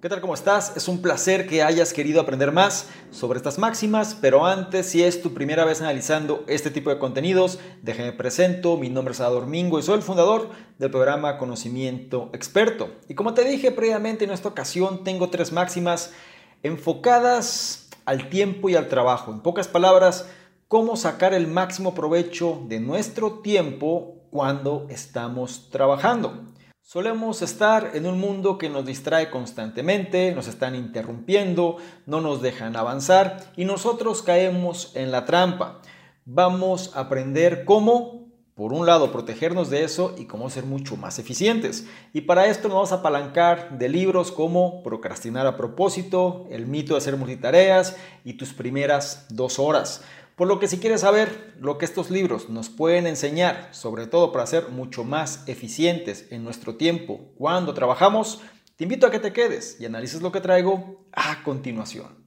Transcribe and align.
¿Qué 0.00 0.08
tal? 0.08 0.22
¿Cómo 0.22 0.32
estás? 0.32 0.78
Es 0.78 0.88
un 0.88 1.02
placer 1.02 1.46
que 1.46 1.62
hayas 1.62 1.92
querido 1.92 2.22
aprender 2.22 2.52
más 2.52 2.88
sobre 3.10 3.36
estas 3.36 3.58
máximas, 3.58 4.16
pero 4.18 4.46
antes, 4.46 4.86
si 4.86 5.04
es 5.04 5.20
tu 5.20 5.34
primera 5.34 5.66
vez 5.66 5.82
analizando 5.82 6.42
este 6.46 6.70
tipo 6.70 6.88
de 6.88 6.98
contenidos, 6.98 7.58
déjame 7.82 8.12
presento, 8.12 8.78
mi 8.78 8.88
nombre 8.88 9.12
es 9.12 9.18
Salvador 9.18 9.46
Mingo 9.46 9.78
y 9.78 9.82
soy 9.82 9.96
el 9.96 10.02
fundador 10.02 10.48
del 10.78 10.90
programa 10.90 11.36
Conocimiento 11.36 12.30
Experto. 12.32 12.92
Y 13.08 13.14
como 13.14 13.34
te 13.34 13.44
dije 13.44 13.72
previamente, 13.72 14.24
en 14.24 14.30
esta 14.30 14.48
ocasión 14.48 15.04
tengo 15.04 15.28
tres 15.28 15.52
máximas 15.52 16.14
enfocadas 16.62 17.90
al 18.06 18.30
tiempo 18.30 18.70
y 18.70 18.76
al 18.76 18.88
trabajo. 18.88 19.30
En 19.30 19.40
pocas 19.40 19.68
palabras, 19.68 20.30
cómo 20.66 20.96
sacar 20.96 21.34
el 21.34 21.46
máximo 21.46 21.94
provecho 21.94 22.62
de 22.68 22.80
nuestro 22.80 23.40
tiempo 23.40 24.14
cuando 24.30 24.86
estamos 24.88 25.68
trabajando. 25.68 26.50
Solemos 26.92 27.40
estar 27.40 27.92
en 27.94 28.04
un 28.04 28.18
mundo 28.18 28.58
que 28.58 28.68
nos 28.68 28.84
distrae 28.84 29.30
constantemente, 29.30 30.34
nos 30.34 30.48
están 30.48 30.74
interrumpiendo, 30.74 31.76
no 32.04 32.20
nos 32.20 32.42
dejan 32.42 32.74
avanzar 32.74 33.52
y 33.56 33.64
nosotros 33.64 34.22
caemos 34.22 34.90
en 34.96 35.12
la 35.12 35.24
trampa. 35.24 35.82
Vamos 36.24 36.90
a 36.96 37.02
aprender 37.02 37.64
cómo, 37.64 38.26
por 38.56 38.72
un 38.72 38.86
lado, 38.86 39.12
protegernos 39.12 39.70
de 39.70 39.84
eso 39.84 40.16
y 40.18 40.24
cómo 40.24 40.50
ser 40.50 40.64
mucho 40.64 40.96
más 40.96 41.20
eficientes. 41.20 41.86
Y 42.12 42.22
para 42.22 42.46
esto 42.46 42.66
nos 42.66 42.74
vamos 42.74 42.90
a 42.90 42.96
apalancar 42.96 43.78
de 43.78 43.88
libros 43.88 44.32
como 44.32 44.82
Procrastinar 44.82 45.46
a 45.46 45.56
propósito, 45.56 46.48
El 46.50 46.66
mito 46.66 46.94
de 46.94 46.98
hacer 46.98 47.16
multitareas 47.16 47.96
y 48.24 48.32
tus 48.32 48.52
primeras 48.52 49.26
dos 49.28 49.60
horas. 49.60 50.02
Por 50.40 50.48
lo 50.48 50.58
que 50.58 50.68
si 50.68 50.78
quieres 50.78 51.02
saber 51.02 51.52
lo 51.60 51.76
que 51.76 51.84
estos 51.84 52.10
libros 52.10 52.48
nos 52.48 52.70
pueden 52.70 53.06
enseñar, 53.06 53.68
sobre 53.72 54.06
todo 54.06 54.32
para 54.32 54.46
ser 54.46 54.70
mucho 54.70 55.04
más 55.04 55.46
eficientes 55.46 56.28
en 56.30 56.44
nuestro 56.44 56.76
tiempo 56.76 57.30
cuando 57.36 57.74
trabajamos, 57.74 58.40
te 58.76 58.84
invito 58.84 59.06
a 59.06 59.10
que 59.10 59.18
te 59.18 59.34
quedes 59.34 59.78
y 59.78 59.84
analices 59.84 60.22
lo 60.22 60.32
que 60.32 60.40
traigo 60.40 61.04
a 61.12 61.42
continuación. 61.42 62.24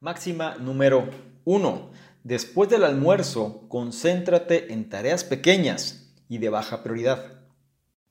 Máxima 0.00 0.54
número 0.60 1.10
1. 1.44 1.90
Después 2.22 2.70
del 2.70 2.84
almuerzo, 2.84 3.68
concéntrate 3.68 4.72
en 4.72 4.88
tareas 4.88 5.24
pequeñas 5.24 6.03
y 6.28 6.38
de 6.38 6.48
baja 6.48 6.82
prioridad. 6.82 7.22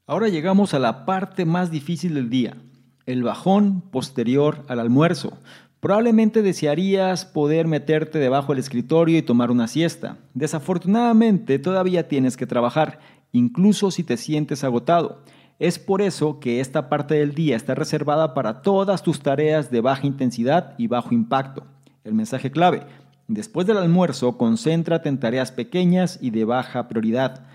Ahora 0.05 0.27
llegamos 0.27 0.73
a 0.73 0.79
la 0.79 1.05
parte 1.05 1.45
más 1.45 1.71
difícil 1.71 2.15
del 2.15 2.29
día, 2.29 2.57
el 3.05 3.23
bajón 3.23 3.81
posterior 3.81 4.63
al 4.67 4.79
almuerzo. 4.79 5.37
Probablemente 5.79 6.41
desearías 6.41 7.25
poder 7.25 7.67
meterte 7.67 8.19
debajo 8.19 8.53
del 8.53 8.59
escritorio 8.59 9.17
y 9.17 9.21
tomar 9.21 9.51
una 9.51 9.67
siesta. 9.67 10.17
Desafortunadamente 10.33 11.59
todavía 11.59 12.07
tienes 12.07 12.37
que 12.37 12.47
trabajar, 12.47 12.99
incluso 13.31 13.91
si 13.91 14.03
te 14.03 14.17
sientes 14.17 14.63
agotado. 14.63 15.23
Es 15.59 15.79
por 15.79 16.01
eso 16.01 16.39
que 16.39 16.59
esta 16.59 16.89
parte 16.89 17.15
del 17.15 17.35
día 17.35 17.55
está 17.55 17.75
reservada 17.75 18.33
para 18.33 18.61
todas 18.61 19.03
tus 19.03 19.21
tareas 19.21 19.71
de 19.71 19.81
baja 19.81 20.07
intensidad 20.07 20.73
y 20.77 20.87
bajo 20.87 21.13
impacto. 21.13 21.65
El 22.03 22.13
mensaje 22.13 22.51
clave. 22.51 22.83
Después 23.27 23.65
del 23.67 23.77
almuerzo, 23.77 24.37
concéntrate 24.37 25.07
en 25.07 25.19
tareas 25.19 25.51
pequeñas 25.51 26.19
y 26.21 26.31
de 26.31 26.43
baja 26.43 26.87
prioridad. 26.89 27.45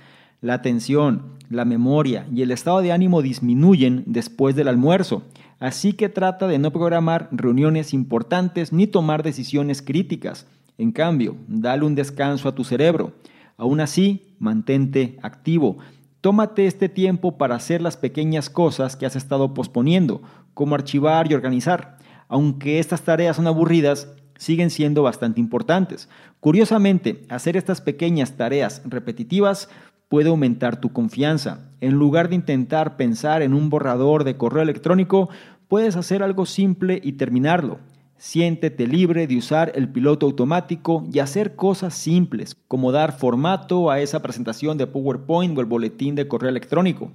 La 0.41 0.54
atención, 0.54 1.22
la 1.50 1.65
memoria 1.65 2.25
y 2.32 2.43
el 2.43 2.53
estado 2.53 2.81
de 2.81 2.93
ánimo 2.93 3.22
disminuyen 3.22 4.04
después 4.06 4.54
del 4.54 4.69
almuerzo, 4.69 5.25
así 5.59 5.94
que 5.94 6.09
trata 6.09 6.47
de 6.47 6.60
no 6.60 6.71
programar 6.72 7.28
reuniones 7.32 7.93
importantes 7.93 8.72
ni 8.72 8.87
tomar 8.87 9.25
decisiones 9.25 9.82
críticas. 9.82 10.47
En 10.78 10.93
cambio, 10.93 11.34
dale 11.49 11.84
un 11.84 11.97
descanso 11.97 12.49
a 12.49 12.54
tu 12.54 12.62
cerebro. 12.62 13.15
Aún 13.56 13.81
así, 13.81 14.28
mantente 14.38 15.19
activo. 15.22 15.78
Tómate 16.21 16.66
este 16.66 16.88
tiempo 16.88 17.37
para 17.37 17.56
hacer 17.56 17.82
las 17.82 17.97
pequeñas 17.97 18.49
cosas 18.49 18.94
que 18.94 19.06
has 19.06 19.16
estado 19.16 19.55
posponiendo, 19.55 20.22
como 20.55 20.76
archivar 20.76 21.28
y 21.28 21.34
organizar. 21.34 21.99
Aunque 22.28 22.78
estas 22.78 23.03
tareas 23.03 23.34
son 23.34 23.49
aburridas, 23.49 24.06
siguen 24.38 24.70
siendo 24.70 25.03
bastante 25.03 25.41
importantes. 25.41 26.09
Curiosamente, 26.41 27.25
hacer 27.28 27.56
estas 27.56 27.81
pequeñas 27.81 28.37
tareas 28.37 28.82
repetitivas 28.84 29.69
puede 30.08 30.30
aumentar 30.30 30.80
tu 30.80 30.92
confianza. 30.92 31.70
En 31.80 31.94
lugar 31.94 32.28
de 32.28 32.34
intentar 32.34 32.96
pensar 32.96 33.42
en 33.42 33.54
un 33.54 33.70
borrador 33.70 34.24
de 34.24 34.36
correo 34.36 34.62
electrónico, 34.62 35.28
puedes 35.69 35.96
hacer 35.96 36.22
algo 36.22 36.46
simple 36.46 37.00
y 37.02 37.12
terminarlo. 37.12 37.78
Siéntete 38.16 38.88
libre 38.88 39.28
de 39.28 39.36
usar 39.36 39.70
el 39.76 39.88
piloto 39.91 40.26
automático 40.26 41.04
y 41.12 41.20
hacer 41.20 41.54
cosas 41.54 41.94
simples, 41.94 42.56
como 42.66 42.91
dar 42.91 43.16
formato 43.16 43.91
a 43.91 44.00
esa 44.00 44.22
presentación 44.22 44.76
de 44.76 44.88
PowerPoint 44.88 45.56
o 45.56 45.60
el 45.60 45.66
boletín 45.66 46.16
de 46.16 46.26
correo 46.26 46.50
electrónico. 46.50 47.12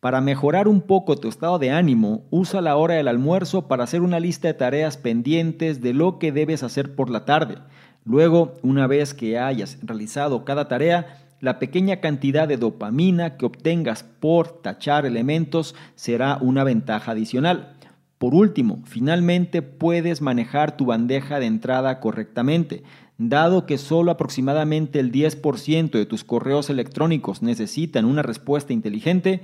Para 0.00 0.22
mejorar 0.22 0.66
un 0.66 0.80
poco 0.80 1.16
tu 1.16 1.28
estado 1.28 1.58
de 1.58 1.70
ánimo, 1.70 2.24
usa 2.30 2.62
la 2.62 2.74
hora 2.76 2.94
del 2.94 3.06
almuerzo 3.06 3.68
para 3.68 3.84
hacer 3.84 4.00
una 4.00 4.18
lista 4.18 4.48
de 4.48 4.54
tareas 4.54 4.96
pendientes 4.96 5.82
de 5.82 5.92
lo 5.92 6.18
que 6.18 6.32
debes 6.32 6.62
hacer 6.62 6.96
por 6.96 7.10
la 7.10 7.26
tarde. 7.26 7.58
Luego, 8.04 8.56
una 8.62 8.86
vez 8.86 9.12
que 9.12 9.38
hayas 9.38 9.78
realizado 9.82 10.44
cada 10.46 10.68
tarea, 10.68 11.18
la 11.40 11.58
pequeña 11.58 11.96
cantidad 11.96 12.46
de 12.46 12.56
dopamina 12.56 13.36
que 13.36 13.46
obtengas 13.46 14.04
por 14.04 14.60
tachar 14.62 15.06
elementos 15.06 15.74
será 15.94 16.38
una 16.40 16.64
ventaja 16.64 17.12
adicional. 17.12 17.76
Por 18.18 18.34
último, 18.34 18.82
finalmente 18.84 19.62
puedes 19.62 20.20
manejar 20.20 20.76
tu 20.76 20.84
bandeja 20.84 21.40
de 21.40 21.46
entrada 21.46 22.00
correctamente. 22.00 22.82
Dado 23.16 23.64
que 23.64 23.78
solo 23.78 24.10
aproximadamente 24.10 25.00
el 25.00 25.10
10% 25.10 25.90
de 25.90 26.06
tus 26.06 26.24
correos 26.24 26.68
electrónicos 26.68 27.42
necesitan 27.42 28.04
una 28.04 28.22
respuesta 28.22 28.74
inteligente, 28.74 29.40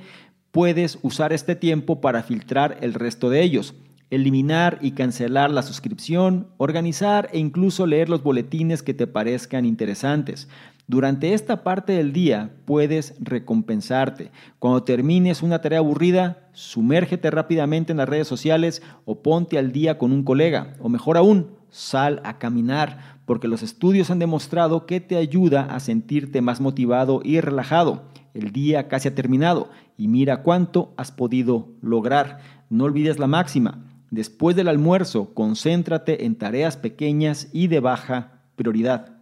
puedes 0.50 0.98
usar 1.02 1.32
este 1.32 1.56
tiempo 1.56 2.00
para 2.00 2.22
filtrar 2.22 2.76
el 2.82 2.94
resto 2.94 3.30
de 3.30 3.42
ellos 3.42 3.74
eliminar 4.10 4.78
y 4.80 4.92
cancelar 4.92 5.50
la 5.50 5.62
suscripción, 5.62 6.48
organizar 6.58 7.28
e 7.32 7.38
incluso 7.38 7.86
leer 7.86 8.08
los 8.08 8.22
boletines 8.22 8.82
que 8.82 8.94
te 8.94 9.06
parezcan 9.06 9.64
interesantes. 9.64 10.48
Durante 10.88 11.34
esta 11.34 11.64
parte 11.64 11.94
del 11.94 12.12
día 12.12 12.52
puedes 12.64 13.14
recompensarte. 13.18 14.30
Cuando 14.60 14.84
termines 14.84 15.42
una 15.42 15.60
tarea 15.60 15.80
aburrida, 15.80 16.48
sumérgete 16.52 17.28
rápidamente 17.32 17.90
en 17.90 17.98
las 17.98 18.08
redes 18.08 18.28
sociales 18.28 18.82
o 19.04 19.20
ponte 19.20 19.58
al 19.58 19.72
día 19.72 19.98
con 19.98 20.12
un 20.12 20.22
colega. 20.22 20.76
O 20.78 20.88
mejor 20.88 21.16
aún, 21.16 21.48
sal 21.70 22.20
a 22.22 22.38
caminar, 22.38 23.18
porque 23.24 23.48
los 23.48 23.64
estudios 23.64 24.10
han 24.10 24.20
demostrado 24.20 24.86
que 24.86 25.00
te 25.00 25.16
ayuda 25.16 25.62
a 25.62 25.80
sentirte 25.80 26.40
más 26.40 26.60
motivado 26.60 27.20
y 27.24 27.40
relajado. 27.40 28.04
El 28.32 28.52
día 28.52 28.86
casi 28.86 29.08
ha 29.08 29.14
terminado 29.16 29.70
y 29.96 30.06
mira 30.06 30.44
cuánto 30.44 30.94
has 30.96 31.10
podido 31.10 31.68
lograr. 31.82 32.38
No 32.70 32.84
olvides 32.84 33.18
la 33.18 33.26
máxima. 33.26 33.84
Después 34.12 34.54
del 34.54 34.68
almuerzo, 34.68 35.34
concéntrate 35.34 36.26
en 36.26 36.36
tareas 36.36 36.76
pequeñas 36.76 37.48
y 37.52 37.66
de 37.66 37.80
baja 37.80 38.42
prioridad. 38.54 39.15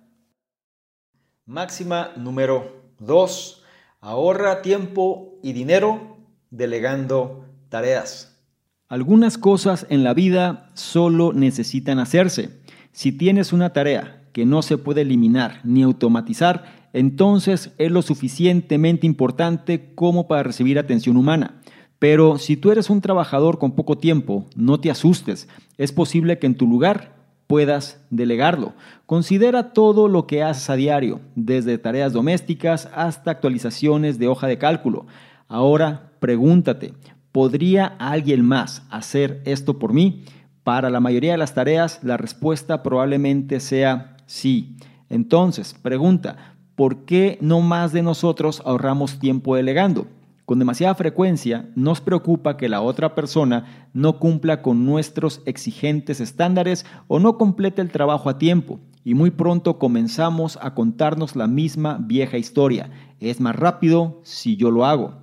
Máxima 1.47 2.09
número 2.17 2.73
2. 3.01 3.63
Ahorra 4.01 4.63
tiempo 4.63 5.35
y 5.43 5.53
dinero 5.53 6.17
delegando 6.51 7.45
tareas. 7.69 8.43
Algunas 8.89 9.37
cosas 9.37 9.87
en 9.91 10.05
la 10.05 10.15
vida 10.15 10.71
solo 10.73 11.35
necesitan 11.35 11.99
hacerse. 11.99 12.63
Si 12.93 13.13
tienes 13.13 13.53
una 13.53 13.75
tarea 13.75 14.25
que 14.33 14.47
no 14.47 14.63
se 14.63 14.79
puede 14.79 15.03
eliminar 15.03 15.61
ni 15.65 15.83
automatizar, 15.83 16.89
entonces 16.95 17.73
es 17.77 17.93
lo 17.93 18.01
suficientemente 18.01 19.07
importante 19.07 19.95
como 19.95 20.27
para 20.27 20.45
recibir 20.45 20.79
atención 20.79 21.19
humana. 21.19 21.61
Pero 21.99 22.39
si 22.39 22.57
tú 22.57 22.73
eres 22.73 22.89
un 22.89 23.03
trabajador 23.03 23.59
con 23.59 23.73
poco 23.73 23.99
tiempo, 23.99 24.47
no 24.57 24.81
te 24.81 24.91
asustes. 24.91 25.47
Es 25.77 25.93
posible 25.93 26.39
que 26.39 26.47
en 26.47 26.55
tu 26.55 26.67
lugar 26.67 27.24
puedas 27.55 28.05
delegarlo. 28.11 28.73
Considera 29.07 29.73
todo 29.73 30.09
lo 30.09 30.27
que 30.27 30.43
haces 30.43 30.69
a 30.71 30.75
diario, 30.75 31.21
desde 31.37 31.79
tareas 31.79 32.13
domésticas 32.13 32.89
hasta 32.93 33.31
actualizaciones 33.31 34.19
de 34.19 34.27
hoja 34.27 34.49
de 34.49 34.59
cálculo. 34.59 35.07
Ahora 35.47 36.11
pregúntate, 36.19 36.95
¿podría 37.31 37.87
alguien 38.01 38.45
más 38.45 38.83
hacer 38.91 39.41
esto 39.45 39.79
por 39.79 39.93
mí? 39.93 40.25
Para 40.65 40.91
la 40.91 40.99
mayoría 40.99 41.31
de 41.31 41.39
las 41.39 41.55
tareas, 41.55 42.01
la 42.03 42.17
respuesta 42.17 42.83
probablemente 42.83 43.61
sea 43.61 44.17
Sí. 44.27 44.75
Entonces, 45.09 45.77
pregunta, 45.81 46.57
¿por 46.75 47.05
qué 47.05 47.39
no 47.41 47.61
más 47.61 47.93
de 47.93 48.03
nosotros 48.03 48.63
ahorramos 48.65 49.21
tiempo 49.21 49.55
delegando? 49.55 50.09
Con 50.45 50.59
demasiada 50.59 50.95
frecuencia 50.95 51.71
nos 51.75 52.03
preocupa 52.03 52.59
que 52.59 52.69
la 52.69 52.83
otra 52.83 53.15
persona 53.15 53.89
no 53.95 54.19
cumpla 54.19 54.61
con 54.61 54.85
nuestros 54.85 55.41
exigentes 55.47 56.21
estándares 56.21 56.85
o 57.09 57.19
no 57.19 57.39
complete 57.39 57.81
el 57.81 57.91
trabajo 57.91 58.29
a 58.29 58.37
tiempo 58.37 58.79
y 59.05 59.15
muy 59.15 59.31
pronto 59.31 59.79
comenzamos 59.79 60.59
a 60.61 60.75
contarnos 60.75 61.35
la 61.35 61.47
misma 61.47 61.99
vieja 61.99 62.37
historia. 62.37 62.91
Es 63.21 63.41
más 63.41 63.57
rápido 63.57 64.21
si 64.23 64.57
yo 64.57 64.71
lo 64.71 64.85
hago. 64.85 65.15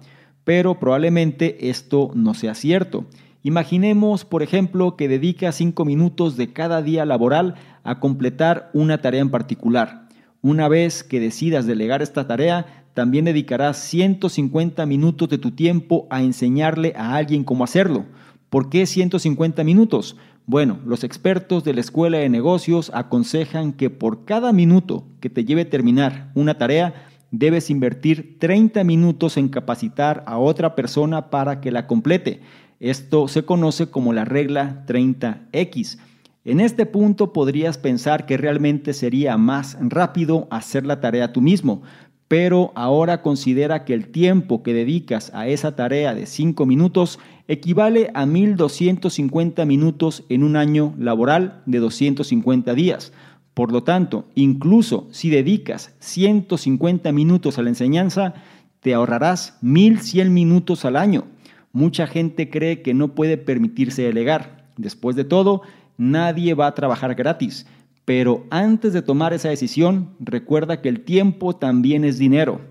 Pero 0.43 0.79
probablemente 0.79 1.69
esto 1.69 2.11
no 2.15 2.33
sea 2.33 2.55
cierto. 2.55 3.05
Imaginemos, 3.43 4.25
por 4.25 4.41
ejemplo, 4.41 4.95
que 4.95 5.07
dedica 5.07 5.51
cinco 5.51 5.85
minutos 5.85 6.35
de 6.35 6.51
cada 6.51 6.81
día 6.81 7.05
laboral 7.05 7.55
a 7.83 7.99
completar 7.99 8.71
una 8.73 9.01
tarea 9.01 9.21
en 9.21 9.29
particular. 9.29 10.07
Una 10.43 10.67
vez 10.67 11.03
que 11.03 11.19
decidas 11.19 11.67
delegar 11.67 12.01
esta 12.01 12.25
tarea, 12.25 12.80
también 12.93 13.25
dedicarás 13.25 13.77
150 13.77 14.85
minutos 14.85 15.29
de 15.29 15.37
tu 15.37 15.51
tiempo 15.51 16.07
a 16.09 16.21
enseñarle 16.21 16.93
a 16.95 17.15
alguien 17.15 17.43
cómo 17.43 17.63
hacerlo. 17.63 18.05
¿Por 18.49 18.69
qué 18.69 18.85
150 18.85 19.63
minutos? 19.63 20.17
Bueno, 20.45 20.79
los 20.85 21.03
expertos 21.03 21.63
de 21.63 21.73
la 21.73 21.81
Escuela 21.81 22.17
de 22.17 22.27
Negocios 22.27 22.91
aconsejan 22.93 23.73
que 23.73 23.89
por 23.89 24.25
cada 24.25 24.51
minuto 24.51 25.05
que 25.21 25.29
te 25.29 25.45
lleve 25.45 25.65
terminar 25.65 26.31
una 26.35 26.57
tarea, 26.57 27.07
debes 27.31 27.69
invertir 27.69 28.37
30 28.39 28.83
minutos 28.83 29.37
en 29.37 29.47
capacitar 29.47 30.23
a 30.27 30.37
otra 30.37 30.75
persona 30.75 31.29
para 31.29 31.61
que 31.61 31.71
la 31.71 31.87
complete. 31.87 32.41
Esto 32.79 33.27
se 33.27 33.45
conoce 33.45 33.89
como 33.89 34.11
la 34.11 34.25
regla 34.25 34.83
30X. 34.87 35.99
En 36.43 36.59
este 36.59 36.87
punto 36.87 37.33
podrías 37.33 37.77
pensar 37.77 38.25
que 38.25 38.35
realmente 38.35 38.93
sería 38.93 39.37
más 39.37 39.77
rápido 39.79 40.47
hacer 40.49 40.85
la 40.87 40.99
tarea 40.99 41.31
tú 41.31 41.39
mismo, 41.39 41.83
pero 42.31 42.71
ahora 42.75 43.21
considera 43.21 43.83
que 43.83 43.93
el 43.93 44.07
tiempo 44.07 44.63
que 44.63 44.73
dedicas 44.73 45.31
a 45.33 45.49
esa 45.49 45.75
tarea 45.75 46.15
de 46.15 46.25
5 46.25 46.65
minutos 46.65 47.19
equivale 47.49 48.09
a 48.13 48.25
1.250 48.25 49.65
minutos 49.65 50.23
en 50.29 50.43
un 50.43 50.55
año 50.55 50.95
laboral 50.97 51.61
de 51.65 51.79
250 51.79 52.73
días. 52.73 53.11
Por 53.53 53.73
lo 53.73 53.83
tanto, 53.83 54.29
incluso 54.33 55.09
si 55.11 55.29
dedicas 55.29 55.93
150 55.99 57.11
minutos 57.11 57.57
a 57.57 57.63
la 57.63 57.69
enseñanza, 57.69 58.33
te 58.79 58.93
ahorrarás 58.93 59.59
1.100 59.61 60.29
minutos 60.29 60.85
al 60.85 60.95
año. 60.95 61.25
Mucha 61.73 62.07
gente 62.07 62.49
cree 62.49 62.81
que 62.81 62.93
no 62.93 63.09
puede 63.09 63.35
permitirse 63.35 64.03
delegar. 64.03 64.67
Después 64.77 65.17
de 65.17 65.25
todo, 65.25 65.63
nadie 65.97 66.53
va 66.53 66.67
a 66.67 66.75
trabajar 66.75 67.13
gratis. 67.13 67.65
Pero 68.05 68.45
antes 68.49 68.93
de 68.93 69.01
tomar 69.01 69.33
esa 69.33 69.49
decisión, 69.49 70.15
recuerda 70.19 70.81
que 70.81 70.89
el 70.89 71.01
tiempo 71.01 71.55
también 71.55 72.03
es 72.03 72.17
dinero. 72.17 72.61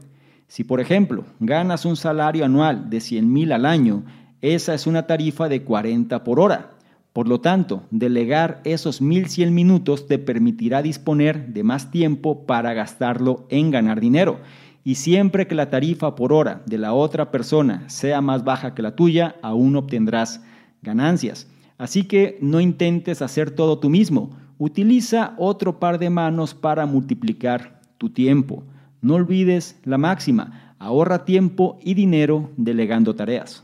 Si, 0.49 0.65
por 0.65 0.81
ejemplo, 0.81 1.25
ganas 1.39 1.85
un 1.85 1.97
salario 1.97 2.45
anual 2.45 2.91
de 2.91 3.01
100 3.01 3.33
mil 3.33 3.53
al 3.53 3.65
año, 3.65 4.03
esa 4.41 4.75
es 4.75 4.87
una 4.87 5.07
tarifa 5.07 5.49
de 5.49 5.63
40 5.63 6.25
por 6.25 6.41
hora. 6.41 6.73
Por 7.13 7.29
lo 7.29 7.41
tanto, 7.41 7.83
delegar 7.91 8.61
esos 8.65 9.01
1100 9.01 9.53
minutos 9.53 10.07
te 10.07 10.19
permitirá 10.19 10.81
disponer 10.81 11.49
de 11.49 11.63
más 11.63 11.91
tiempo 11.91 12.47
para 12.47 12.73
gastarlo 12.73 13.47
en 13.49 13.71
ganar 13.71 14.01
dinero. 14.01 14.41
Y 14.85 14.95
siempre 14.95 15.47
que 15.47 15.55
la 15.55 15.71
tarifa 15.71 16.15
por 16.15 16.33
hora 16.33 16.63
de 16.67 16.79
la 16.79 16.95
otra 16.95 17.31
persona 17.31 17.89
sea 17.89 18.21
más 18.21 18.45
baja 18.45 18.75
que 18.75 18.83
la 18.83 18.97
tuya, 18.97 19.37
aún 19.43 19.77
obtendrás 19.77 20.43
ganancias. 20.83 21.49
Así 21.79 22.05
que 22.05 22.39
no 22.41 22.61
intentes 22.61 23.23
hacer 23.23 23.51
todo 23.51 23.79
tú 23.79 23.91
mismo. 23.91 24.31
Utiliza 24.63 25.35
otro 25.39 25.81
par 25.81 25.99
de 25.99 26.11
manos 26.11 26.53
para 26.53 26.85
multiplicar 26.85 27.81
tu 27.97 28.11
tiempo. 28.11 28.63
No 29.01 29.15
olvides 29.15 29.81
la 29.85 29.97
máxima, 29.97 30.77
ahorra 30.79 31.25
tiempo 31.25 31.79
y 31.81 31.95
dinero 31.95 32.51
delegando 32.59 33.17
tareas. 33.17 33.63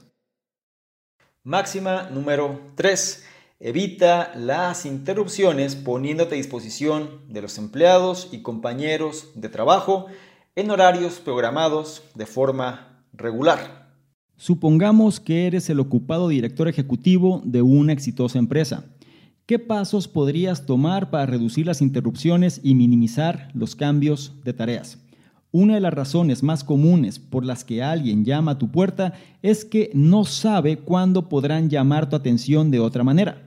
Máxima 1.42 2.08
número 2.10 2.58
3. 2.76 3.26
Evita 3.60 4.32
las 4.36 4.86
interrupciones 4.86 5.76
poniéndote 5.76 6.34
a 6.34 6.38
disposición 6.38 7.20
de 7.28 7.42
los 7.42 7.58
empleados 7.58 8.30
y 8.32 8.40
compañeros 8.40 9.32
de 9.34 9.50
trabajo 9.50 10.06
en 10.54 10.70
horarios 10.70 11.20
programados 11.20 12.04
de 12.14 12.24
forma 12.24 13.04
regular. 13.12 13.90
Supongamos 14.38 15.20
que 15.20 15.46
eres 15.46 15.68
el 15.68 15.78
ocupado 15.78 16.28
director 16.28 16.68
ejecutivo 16.68 17.42
de 17.44 17.60
una 17.60 17.92
exitosa 17.92 18.38
empresa. 18.38 18.95
¿Qué 19.46 19.60
pasos 19.60 20.08
podrías 20.08 20.66
tomar 20.66 21.08
para 21.08 21.24
reducir 21.24 21.66
las 21.66 21.80
interrupciones 21.80 22.60
y 22.64 22.74
minimizar 22.74 23.48
los 23.54 23.76
cambios 23.76 24.32
de 24.42 24.52
tareas? 24.52 24.98
Una 25.52 25.74
de 25.74 25.80
las 25.80 25.94
razones 25.94 26.42
más 26.42 26.64
comunes 26.64 27.20
por 27.20 27.44
las 27.44 27.62
que 27.62 27.80
alguien 27.80 28.24
llama 28.24 28.50
a 28.50 28.58
tu 28.58 28.72
puerta 28.72 29.12
es 29.42 29.64
que 29.64 29.92
no 29.94 30.24
sabe 30.24 30.78
cuándo 30.78 31.28
podrán 31.28 31.70
llamar 31.70 32.10
tu 32.10 32.16
atención 32.16 32.72
de 32.72 32.80
otra 32.80 33.04
manera. 33.04 33.40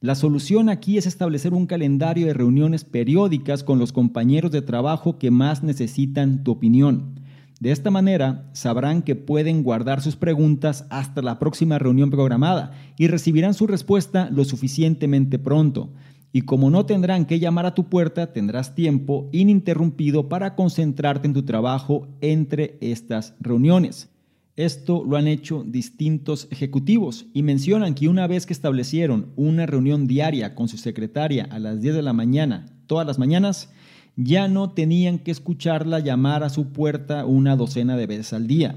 La 0.00 0.16
solución 0.16 0.68
aquí 0.68 0.98
es 0.98 1.06
establecer 1.06 1.54
un 1.54 1.66
calendario 1.66 2.26
de 2.26 2.34
reuniones 2.34 2.84
periódicas 2.84 3.64
con 3.64 3.78
los 3.78 3.90
compañeros 3.90 4.50
de 4.50 4.60
trabajo 4.60 5.18
que 5.18 5.30
más 5.30 5.62
necesitan 5.62 6.44
tu 6.44 6.50
opinión. 6.52 7.14
De 7.60 7.72
esta 7.72 7.90
manera, 7.90 8.48
sabrán 8.52 9.02
que 9.02 9.16
pueden 9.16 9.64
guardar 9.64 10.00
sus 10.00 10.14
preguntas 10.14 10.86
hasta 10.90 11.22
la 11.22 11.40
próxima 11.40 11.78
reunión 11.78 12.08
programada 12.10 12.72
y 12.96 13.08
recibirán 13.08 13.54
su 13.54 13.66
respuesta 13.66 14.30
lo 14.30 14.44
suficientemente 14.44 15.40
pronto. 15.40 15.90
Y 16.32 16.42
como 16.42 16.70
no 16.70 16.86
tendrán 16.86 17.26
que 17.26 17.40
llamar 17.40 17.66
a 17.66 17.74
tu 17.74 17.88
puerta, 17.88 18.32
tendrás 18.32 18.76
tiempo 18.76 19.28
ininterrumpido 19.32 20.28
para 20.28 20.54
concentrarte 20.54 21.26
en 21.26 21.34
tu 21.34 21.42
trabajo 21.44 22.06
entre 22.20 22.78
estas 22.80 23.34
reuniones. 23.40 24.08
Esto 24.54 25.04
lo 25.04 25.16
han 25.16 25.26
hecho 25.26 25.64
distintos 25.66 26.46
ejecutivos 26.50 27.26
y 27.32 27.42
mencionan 27.42 27.94
que 27.94 28.08
una 28.08 28.26
vez 28.26 28.44
que 28.44 28.52
establecieron 28.52 29.32
una 29.36 29.66
reunión 29.66 30.06
diaria 30.06 30.54
con 30.54 30.68
su 30.68 30.76
secretaria 30.78 31.48
a 31.50 31.58
las 31.58 31.80
10 31.80 31.94
de 31.94 32.02
la 32.02 32.12
mañana, 32.12 32.66
todas 32.86 33.06
las 33.06 33.18
mañanas, 33.18 33.70
ya 34.18 34.48
no 34.48 34.70
tenían 34.70 35.20
que 35.20 35.30
escucharla 35.30 36.00
llamar 36.00 36.42
a 36.42 36.48
su 36.48 36.72
puerta 36.72 37.24
una 37.24 37.54
docena 37.54 37.96
de 37.96 38.08
veces 38.08 38.32
al 38.32 38.48
día. 38.48 38.74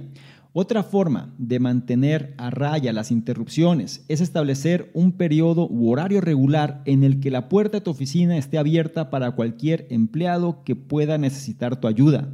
Otra 0.53 0.83
forma 0.83 1.33
de 1.39 1.59
mantener 1.59 2.35
a 2.38 2.51
raya 2.51 2.93
las 2.93 3.09
interrupciones 3.09 4.05
es 4.07 4.21
establecer 4.21 4.91
un 4.93 5.13
periodo 5.13 5.67
u 5.67 5.89
horario 5.89 6.21
regular 6.21 6.83
en 6.85 7.03
el 7.03 7.19
que 7.19 7.31
la 7.31 7.49
puerta 7.49 7.77
de 7.77 7.81
tu 7.81 7.89
oficina 7.89 8.38
esté 8.38 8.59
abierta 8.59 9.09
para 9.09 9.31
cualquier 9.31 9.88
empleado 9.89 10.63
que 10.63 10.75
pueda 10.75 11.17
necesitar 11.17 11.79
tu 11.79 11.88
ayuda. 11.88 12.29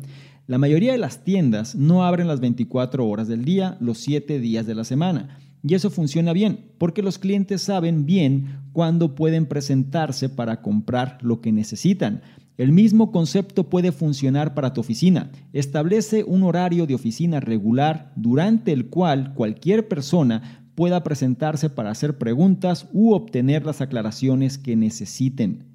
La 0.46 0.58
mayoría 0.58 0.92
de 0.92 0.98
las 0.98 1.24
tiendas 1.24 1.76
no 1.76 2.04
abren 2.04 2.28
las 2.28 2.42
24 2.42 3.08
horas 3.08 3.30
del 3.30 3.46
día, 3.46 3.78
los 3.80 4.00
7 4.00 4.40
días 4.40 4.66
de 4.66 4.76
la 4.76 4.84
semana. 4.84 5.40
Y 5.64 5.76
eso 5.76 5.90
funciona 5.90 6.34
bien, 6.34 6.72
porque 6.78 7.02
los 7.02 7.20
clientes 7.20 7.62
saben 7.62 8.06
bien 8.06 8.62
cuándo 8.74 9.16
pueden 9.16 9.46
presentarse 9.46 10.28
para 10.28 10.62
comprar 10.62 11.20
lo 11.22 11.40
que 11.40 11.52
necesitan. 11.52 12.22
El 12.58 12.72
mismo 12.72 13.12
concepto 13.12 13.70
puede 13.70 13.92
funcionar 13.92 14.56
para 14.56 14.74
tu 14.74 14.82
oficina. 14.82 15.30
Establece 15.54 16.24
un 16.24 16.42
horario 16.42 16.88
de 16.88 16.96
oficina 16.96 17.40
regular 17.40 18.12
durante 18.16 18.72
el 18.72 18.88
cual 18.88 19.36
cualquier 19.36 19.88
persona 19.88 20.66
pueda 20.74 21.04
presentarse 21.04 21.70
para 21.70 21.92
hacer 21.92 22.18
preguntas 22.18 22.88
u 22.94 23.14
obtener 23.14 23.64
las 23.64 23.82
aclaraciones 23.82 24.58
que 24.58 24.76
necesiten. 24.76 25.66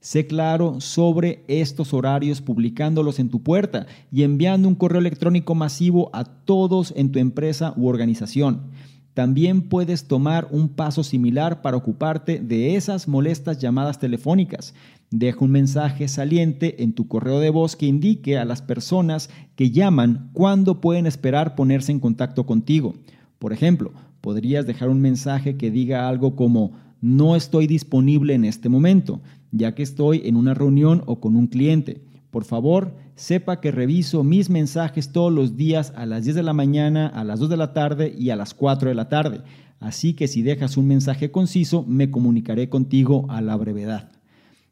Sé 0.00 0.28
claro 0.28 0.80
sobre 0.80 1.44
estos 1.48 1.92
horarios 1.92 2.40
publicándolos 2.40 3.18
en 3.18 3.30
tu 3.30 3.42
puerta 3.42 3.86
y 4.12 4.22
enviando 4.22 4.68
un 4.68 4.76
correo 4.76 5.00
electrónico 5.00 5.56
masivo 5.56 6.08
a 6.12 6.22
todos 6.22 6.94
en 6.96 7.10
tu 7.10 7.18
empresa 7.18 7.74
u 7.76 7.88
organización. 7.88 8.70
También 9.18 9.62
puedes 9.62 10.04
tomar 10.04 10.46
un 10.52 10.68
paso 10.68 11.02
similar 11.02 11.60
para 11.60 11.76
ocuparte 11.76 12.38
de 12.38 12.76
esas 12.76 13.08
molestas 13.08 13.58
llamadas 13.58 13.98
telefónicas. 13.98 14.74
Deja 15.10 15.44
un 15.44 15.50
mensaje 15.50 16.06
saliente 16.06 16.84
en 16.84 16.92
tu 16.92 17.08
correo 17.08 17.40
de 17.40 17.50
voz 17.50 17.74
que 17.74 17.86
indique 17.86 18.38
a 18.38 18.44
las 18.44 18.62
personas 18.62 19.28
que 19.56 19.72
llaman 19.72 20.30
cuándo 20.34 20.80
pueden 20.80 21.04
esperar 21.04 21.56
ponerse 21.56 21.90
en 21.90 21.98
contacto 21.98 22.46
contigo. 22.46 22.94
Por 23.40 23.52
ejemplo, 23.52 23.90
podrías 24.20 24.68
dejar 24.68 24.88
un 24.88 25.00
mensaje 25.00 25.56
que 25.56 25.72
diga 25.72 26.08
algo 26.08 26.36
como 26.36 26.74
no 27.00 27.34
estoy 27.34 27.66
disponible 27.66 28.34
en 28.34 28.44
este 28.44 28.68
momento, 28.68 29.20
ya 29.50 29.74
que 29.74 29.82
estoy 29.82 30.22
en 30.26 30.36
una 30.36 30.54
reunión 30.54 31.02
o 31.06 31.18
con 31.18 31.34
un 31.34 31.48
cliente. 31.48 32.02
Por 32.30 32.44
favor, 32.44 32.94
sepa 33.14 33.60
que 33.60 33.70
reviso 33.70 34.22
mis 34.22 34.50
mensajes 34.50 35.12
todos 35.12 35.32
los 35.32 35.56
días 35.56 35.92
a 35.96 36.04
las 36.04 36.24
10 36.24 36.36
de 36.36 36.42
la 36.42 36.52
mañana, 36.52 37.06
a 37.06 37.24
las 37.24 37.40
2 37.40 37.48
de 37.48 37.56
la 37.56 37.72
tarde 37.72 38.14
y 38.16 38.30
a 38.30 38.36
las 38.36 38.52
4 38.52 38.90
de 38.90 38.94
la 38.94 39.08
tarde. 39.08 39.40
Así 39.80 40.14
que 40.14 40.28
si 40.28 40.42
dejas 40.42 40.76
un 40.76 40.86
mensaje 40.86 41.30
conciso, 41.30 41.84
me 41.86 42.10
comunicaré 42.10 42.68
contigo 42.68 43.26
a 43.30 43.40
la 43.40 43.56
brevedad. 43.56 44.10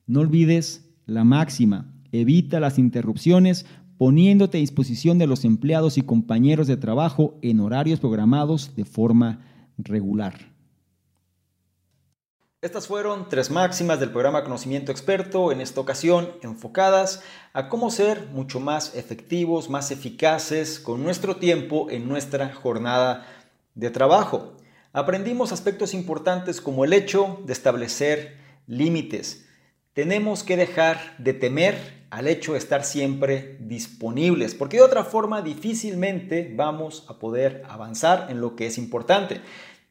No 0.06 0.20
olvides 0.20 0.90
la 1.06 1.25
máxima, 1.25 1.94
evita 2.12 2.60
las 2.60 2.78
interrupciones 2.78 3.64
poniéndote 3.98 4.58
a 4.58 4.60
disposición 4.60 5.18
de 5.18 5.26
los 5.26 5.44
empleados 5.44 5.96
y 5.96 6.02
compañeros 6.02 6.66
de 6.66 6.76
trabajo 6.76 7.38
en 7.40 7.60
horarios 7.60 8.00
programados 8.00 8.75
de 8.76 8.84
forma 8.84 9.40
regular. 9.78 10.55
Estas 12.66 12.88
fueron 12.88 13.28
tres 13.28 13.49
máximas 13.49 14.00
del 14.00 14.11
programa 14.11 14.42
Conocimiento 14.42 14.90
Experto, 14.90 15.52
en 15.52 15.61
esta 15.61 15.80
ocasión 15.80 16.32
enfocadas 16.42 17.23
a 17.52 17.68
cómo 17.68 17.92
ser 17.92 18.26
mucho 18.32 18.58
más 18.58 18.96
efectivos, 18.96 19.70
más 19.70 19.92
eficaces 19.92 20.80
con 20.80 21.04
nuestro 21.04 21.37
tiempo 21.37 21.87
en 21.90 22.08
nuestra 22.08 22.52
jornada 22.52 23.25
de 23.76 23.90
trabajo. 23.90 24.56
Aprendimos 24.92 25.52
aspectos 25.52 25.94
importantes 25.94 26.61
como 26.61 26.85
el 26.85 26.92
hecho 26.92 27.38
de 27.44 27.52
establecer 27.52 28.37
límites. 28.66 29.46
Tenemos 29.92 30.42
que 30.42 30.56
dejar 30.56 31.14
de 31.18 31.35
temer 31.35 32.06
al 32.11 32.26
hecho 32.26 32.54
de 32.54 32.58
estar 32.58 32.82
siempre 32.82 33.58
disponibles, 33.61 34.56
porque 34.56 34.78
de 34.78 34.82
otra 34.82 35.04
forma 35.04 35.40
difícilmente 35.40 36.52
vamos 36.56 37.04
a 37.08 37.20
poder 37.20 37.62
avanzar 37.68 38.26
en 38.28 38.40
lo 38.40 38.56
que 38.56 38.66
es 38.66 38.76
importante. 38.76 39.40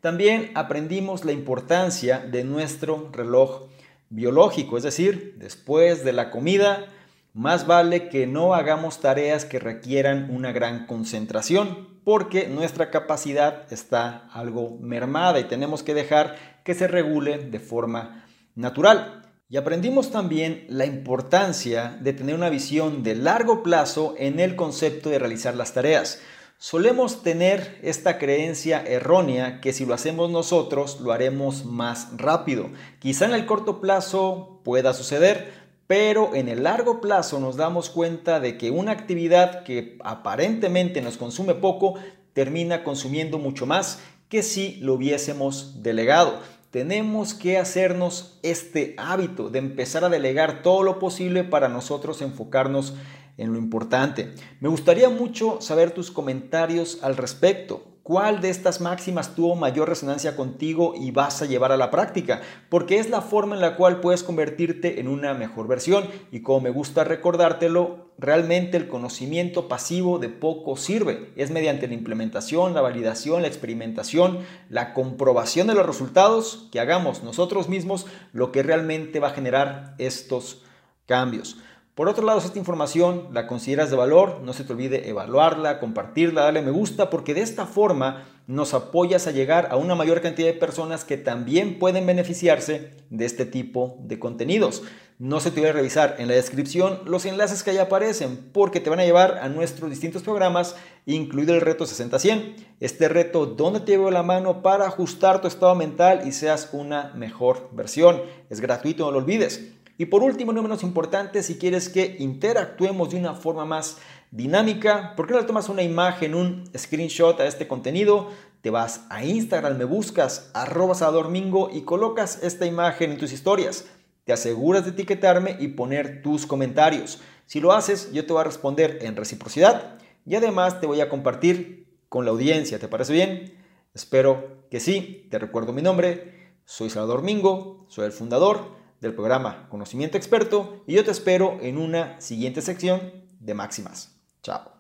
También 0.05 0.51
aprendimos 0.53 1.25
la 1.25 1.31
importancia 1.31 2.19
de 2.19 2.43
nuestro 2.43 3.09
reloj 3.12 3.69
biológico, 4.09 4.77
es 4.77 4.83
decir, 4.83 5.33
después 5.39 6.05
de 6.05 6.13
la 6.13 6.29
comida, 6.29 6.85
más 7.33 7.65
vale 7.65 8.07
que 8.07 8.27
no 8.27 8.53
hagamos 8.53 9.00
tareas 9.00 9.45
que 9.45 9.57
requieran 9.57 10.29
una 10.29 10.51
gran 10.51 10.85
concentración, 10.85 11.88
porque 12.03 12.47
nuestra 12.47 12.91
capacidad 12.91 13.63
está 13.74 14.29
algo 14.31 14.77
mermada 14.79 15.39
y 15.39 15.45
tenemos 15.45 15.81
que 15.81 15.95
dejar 15.95 16.35
que 16.63 16.75
se 16.75 16.88
regule 16.88 17.39
de 17.39 17.59
forma 17.59 18.27
natural. 18.53 19.24
Y 19.50 19.57
aprendimos 19.57 20.12
también 20.12 20.67
la 20.69 20.85
importancia 20.85 21.97
de 22.00 22.13
tener 22.13 22.35
una 22.35 22.51
visión 22.51 23.01
de 23.01 23.15
largo 23.15 23.63
plazo 23.63 24.13
en 24.19 24.39
el 24.39 24.55
concepto 24.55 25.09
de 25.09 25.17
realizar 25.17 25.55
las 25.55 25.74
tareas. 25.74 26.21
Solemos 26.57 27.21
tener 27.21 27.77
esta 27.83 28.17
creencia 28.17 28.81
errónea 28.81 29.59
que 29.59 29.74
si 29.74 29.85
lo 29.85 29.93
hacemos 29.93 30.29
nosotros 30.29 31.01
lo 31.01 31.12
haremos 31.12 31.65
más 31.65 32.07
rápido. 32.15 32.69
Quizá 33.00 33.25
en 33.25 33.33
el 33.33 33.45
corto 33.45 33.81
plazo 33.81 34.62
pueda 34.63 34.93
suceder, 34.93 35.51
pero 35.85 36.33
en 36.33 36.47
el 36.47 36.63
largo 36.63 37.01
plazo 37.01 37.41
nos 37.41 37.57
damos 37.57 37.89
cuenta 37.89 38.39
de 38.39 38.57
que 38.57 38.71
una 38.71 38.91
actividad 38.91 39.63
que 39.63 39.97
aparentemente 40.03 41.01
nos 41.01 41.17
consume 41.17 41.55
poco 41.55 41.95
termina 42.33 42.85
consumiendo 42.85 43.38
mucho 43.38 43.65
más 43.65 44.00
que 44.29 44.41
si 44.41 44.77
lo 44.77 44.93
hubiésemos 44.93 45.83
delegado. 45.83 46.39
Tenemos 46.71 47.33
que 47.33 47.57
hacernos 47.57 48.39
este 48.43 48.95
hábito 48.97 49.50
de 49.50 49.59
empezar 49.59 50.03
a 50.03 50.09
delegar 50.09 50.62
todo 50.62 50.83
lo 50.83 51.00
posible 51.00 51.43
para 51.43 51.67
nosotros 51.69 52.21
enfocarnos 52.21 52.91
en 52.91 53.05
lo 53.38 53.58
importante. 53.58 54.34
Me 54.60 54.70
gustaría 54.70 55.10
mucho 55.10 55.60
saber 55.62 55.92
tus 55.92 56.12
comentarios 56.12 57.00
al 57.01 57.18
respecto. 57.18 57.84
¿Cuál 58.06 58.39
de 58.39 58.51
estas 58.51 58.82
máximas 58.82 59.34
tuvo 59.34 59.56
mayor 59.56 59.89
resonancia 59.89 60.36
contigo 60.36 60.94
y 60.96 61.10
vas 61.10 61.42
a 61.42 61.48
llevar 61.48 61.72
a 61.72 61.77
la 61.77 61.89
práctica? 61.89 62.39
Porque 62.70 63.00
es 63.00 63.10
la 63.10 63.22
forma 63.22 63.56
en 63.56 63.62
la 63.62 63.75
cual 63.77 64.00
puedes 64.00 64.22
convertirte 64.22 65.00
en 65.00 65.08
una 65.08 65.34
mejor 65.34 65.68
versión. 65.68 66.04
Y 66.32 66.42
como 66.42 66.62
me 66.62 66.70
gusta 66.70 67.04
recordártelo, 67.04 68.12
realmente 68.20 68.77
el 68.77 68.88
conocimiento 68.88 69.68
pasivo 69.68 70.20
de 70.20 70.30
poco 70.30 70.77
sirve. 70.77 71.32
Es 71.36 71.50
mediante 71.50 71.88
la 71.88 71.96
implementación, 71.96 72.75
la 72.75 72.82
validación, 72.82 73.42
la 73.42 73.48
experimentación, 73.48 74.42
la 74.70 74.94
comprobación 74.94 75.65
de 75.65 75.74
los 75.74 75.88
resultados 75.88 76.70
que 76.72 76.80
hagamos 76.80 77.24
nosotros 77.24 77.70
mismos 77.70 78.06
lo 78.34 78.51
que 78.51 78.62
realmente 78.62 79.20
va 79.20 79.30
a 79.30 79.34
generar 79.34 79.96
estos 79.98 80.62
cambios. 81.08 81.58
Por 81.96 82.10
otro 82.10 82.25
lado, 82.25 82.42
si 82.42 82.48
esta 82.48 82.60
información 82.60 83.30
la 83.32 83.48
consideras 83.48 83.90
de 83.90 83.96
valor, 83.96 84.42
no 84.44 84.52
se 84.52 84.66
te 84.66 84.74
olvide 84.74 85.08
evaluarla, 85.08 85.80
compartirla, 85.80 86.42
darle 86.42 86.62
me 86.62 86.72
gusta, 86.72 87.10
porque 87.10 87.34
de 87.34 87.40
esta 87.40 87.66
forma 87.66 88.25
nos 88.48 88.74
apoyas 88.74 89.28
a 89.28 89.32
llegar 89.32 89.70
a 89.72 89.78
una 89.78 89.96
mayor 89.96 90.20
cantidad 90.20 90.50
de 90.50 90.60
personas 90.60 91.06
que 91.06 91.16
también 91.16 91.80
pueden 91.80 92.06
beneficiarse 92.06 92.92
de 93.10 93.25
este 93.25 93.46
tipo 93.46 93.98
de 94.02 94.20
contenidos. 94.20 94.84
No 95.20 95.40
se 95.40 95.52
te 95.52 95.62
olvide 95.62 95.72
revisar 95.72 96.18
en 96.20 96.28
la 96.28 96.34
descripción 96.34 97.00
los 97.06 97.25
enlaces 97.25 97.64
que 97.64 97.72
ahí 97.72 97.78
aparecen, 97.78 98.50
porque 98.52 98.82
te 98.82 98.90
van 98.90 99.00
a 99.00 99.06
llevar 99.06 99.38
a 99.38 99.48
nuestros 99.48 99.90
distintos 99.90 100.22
programas, 100.22 100.75
incluido 101.06 101.54
el 101.54 101.62
reto 101.62 101.86
60-100. 101.86 102.56
Este 102.82 103.08
reto 103.08 103.46
donde 103.46 103.80
te 103.80 103.94
llevo 103.94 104.12
la 104.12 104.22
mano 104.22 104.62
para 104.62 104.86
ajustar 104.86 105.40
tu 105.40 105.48
estado 105.48 105.75
mental 105.75 106.28
y 106.28 106.34
seas 106.34 106.72
una 106.74 107.14
mejor 107.16 107.70
versión. 107.72 108.22
Es 108.50 108.60
gratuito, 108.60 109.06
no 109.06 109.12
lo 109.12 109.20
olvides. 109.20 109.75
Y 109.98 110.08
por 110.08 110.24
último, 110.24 110.52
no 110.52 110.62
menos 110.62 110.84
importante, 110.84 111.42
si 111.42 111.58
quieres 111.58 111.88
que 111.88 112.18
interactuemos 112.20 113.10
de 113.10 113.18
una 113.18 113.34
forma 113.34 113.66
más 113.66 113.98
dinámica, 114.30 115.14
¿por 115.16 115.25
qué 115.25 115.34
no 115.34 115.40
le 115.40 115.46
tomas 115.46 115.70
una 115.70 115.84
imagen, 115.84 116.36
un 116.36 116.70
screenshot 116.78 117.40
a 117.40 117.48
este 117.48 117.68
contenido? 117.68 118.30
Te 118.62 118.70
vas 118.70 119.06
a 119.10 119.24
Instagram, 119.24 119.78
me 119.78 119.86
buscas 119.86 120.52
arroba 120.54 121.30
Mingo 121.30 121.70
y 121.72 121.84
colocas 121.84 122.44
esta 122.44 122.66
imagen 122.66 123.12
en 123.12 123.18
tus 123.18 123.32
historias. 123.32 123.86
Te 124.25 124.34
aseguras 124.34 124.84
de 124.84 124.92
etiquetarme 124.92 125.56
y 125.60 125.70
poner 125.70 126.22
tus 126.22 126.46
comentarios. 126.46 127.22
Si 127.46 127.62
lo 127.62 127.72
haces, 127.72 128.12
yo 128.12 128.25
te 128.25 128.34
voy 128.34 128.42
a 128.42 128.46
responder 128.46 129.00
en 129.02 129.16
reciprocidad 129.16 130.00
y 130.25 130.36
además 130.36 130.82
te 130.82 130.88
voy 130.88 131.00
a 131.00 131.10
compartir 131.10 132.00
con 132.10 132.25
la 132.25 132.32
audiencia. 132.32 132.80
¿Te 132.80 132.88
parece 132.88 133.14
bien? 133.14 133.54
Espero 133.94 134.66
que 134.70 134.80
sí. 134.80 135.28
Te 135.30 135.38
recuerdo 135.38 135.72
mi 135.72 135.84
nombre. 135.84 136.54
Soy 136.66 136.90
Salvador 136.90 137.22
Mingo, 137.22 137.86
soy 137.88 138.08
el 138.08 138.12
fundador 138.12 138.85
del 139.05 139.13
programa 139.13 139.67
Conocimiento 139.69 140.17
Experto 140.17 140.83
y 140.88 140.95
yo 140.95 141.05
te 141.05 141.12
espero 141.12 141.57
en 141.62 141.77
una 141.77 142.19
siguiente 142.19 142.62
sección 142.62 143.13
de 143.39 143.53
Máximas. 143.53 144.19
Chao. 144.41 144.75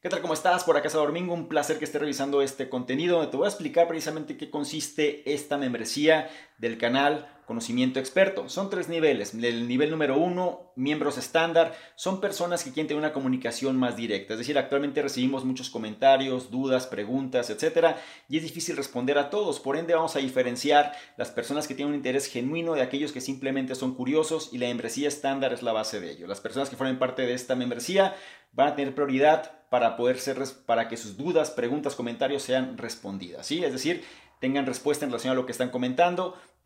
¿Qué 0.00 0.08
tal? 0.08 0.20
¿Cómo 0.20 0.34
estás? 0.34 0.62
Por 0.62 0.76
acá 0.76 0.88
Salvador 0.88 1.16
un 1.16 1.48
placer 1.48 1.76
que 1.76 1.84
estés 1.84 2.00
revisando 2.00 2.40
este 2.40 2.68
contenido 2.68 3.16
donde 3.16 3.32
te 3.32 3.36
voy 3.36 3.46
a 3.46 3.48
explicar 3.48 3.88
precisamente 3.88 4.36
qué 4.36 4.48
consiste 4.48 5.28
esta 5.34 5.58
membresía 5.58 6.30
del 6.58 6.78
canal 6.78 7.28
conocimiento 7.46 7.98
experto. 7.98 8.48
Son 8.48 8.70
tres 8.70 8.88
niveles. 8.88 9.34
El 9.34 9.66
nivel 9.66 9.90
número 9.90 10.16
uno, 10.16 10.70
miembros 10.76 11.18
estándar, 11.18 11.74
son 11.96 12.20
personas 12.20 12.62
que 12.62 12.70
quieren 12.70 12.86
tener 12.86 13.02
una 13.02 13.12
comunicación 13.12 13.76
más 13.76 13.96
directa. 13.96 14.34
Es 14.34 14.38
decir, 14.38 14.56
actualmente 14.56 15.02
recibimos 15.02 15.44
muchos 15.44 15.68
comentarios, 15.68 16.48
dudas, 16.48 16.86
preguntas, 16.86 17.50
etcétera, 17.50 18.00
y 18.28 18.36
es 18.36 18.44
difícil 18.44 18.76
responder 18.76 19.18
a 19.18 19.30
todos. 19.30 19.58
Por 19.58 19.76
ende, 19.76 19.94
vamos 19.94 20.14
a 20.14 20.20
diferenciar 20.20 20.92
las 21.16 21.32
personas 21.32 21.66
que 21.66 21.74
tienen 21.74 21.94
un 21.94 21.98
interés 21.98 22.26
genuino 22.30 22.74
de 22.74 22.82
aquellos 22.82 23.10
que 23.10 23.20
simplemente 23.20 23.74
son 23.74 23.96
curiosos 23.96 24.50
y 24.52 24.58
la 24.58 24.68
membresía 24.68 25.08
estándar 25.08 25.52
es 25.52 25.64
la 25.64 25.72
base 25.72 25.98
de 25.98 26.12
ello. 26.12 26.28
Las 26.28 26.40
personas 26.40 26.70
que 26.70 26.76
formen 26.76 27.00
parte 27.00 27.22
de 27.22 27.34
esta 27.34 27.56
membresía 27.56 28.14
van 28.52 28.68
a 28.68 28.76
tener 28.76 28.94
prioridad 28.94 29.57
para 29.70 29.96
poder 29.96 30.18
ser, 30.18 30.38
para 30.66 30.88
que 30.88 30.96
sus 30.96 31.16
dudas, 31.16 31.50
preguntas, 31.50 31.94
comentarios 31.94 32.42
sean 32.42 32.78
respondidas. 32.78 33.46
¿sí? 33.46 33.64
Es 33.64 33.72
decir, 33.72 34.04
tengan 34.40 34.66
respuesta 34.66 35.04
en 35.04 35.10
relación 35.10 35.32
a 35.32 35.34
lo 35.34 35.46
que 35.46 35.52
están 35.52 35.70
comentando. 35.70 36.36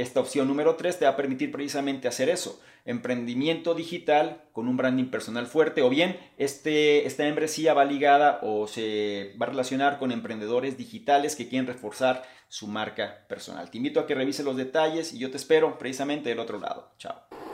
esta 0.00 0.20
opción 0.20 0.48
número 0.48 0.76
3 0.76 0.98
te 0.98 1.04
va 1.04 1.12
a 1.12 1.16
permitir 1.16 1.50
precisamente 1.50 2.08
hacer 2.08 2.28
eso, 2.28 2.60
emprendimiento 2.84 3.74
digital 3.74 4.42
con 4.52 4.68
un 4.68 4.76
branding 4.76 5.10
personal 5.10 5.46
fuerte 5.46 5.82
o 5.82 5.90
bien 5.90 6.18
este, 6.38 7.06
esta 7.06 7.24
membresía 7.24 7.74
va 7.74 7.84
ligada 7.84 8.38
o 8.42 8.66
se 8.66 9.34
va 9.40 9.46
a 9.46 9.50
relacionar 9.50 9.98
con 9.98 10.12
emprendedores 10.12 10.78
digitales 10.78 11.36
que 11.36 11.48
quieren 11.48 11.66
reforzar 11.66 12.22
su 12.48 12.66
marca 12.66 13.26
personal. 13.28 13.70
Te 13.70 13.76
invito 13.76 14.00
a 14.00 14.06
que 14.06 14.14
revise 14.14 14.42
los 14.42 14.56
detalles 14.56 15.12
y 15.12 15.18
yo 15.18 15.30
te 15.30 15.36
espero 15.36 15.78
precisamente 15.78 16.30
del 16.30 16.38
otro 16.38 16.58
lado. 16.58 16.92
Chao. 16.98 17.47